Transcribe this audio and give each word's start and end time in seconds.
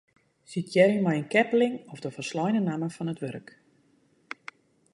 Sitearje 0.51 1.01
mei 1.03 1.17
in 1.19 1.27
keppeling 1.33 1.75
of 1.93 1.99
de 2.03 2.09
folsleine 2.15 2.61
namme 2.65 2.89
fan 2.95 3.11
it 3.13 3.21
wurk. 3.23 3.47